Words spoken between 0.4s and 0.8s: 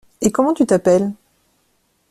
tu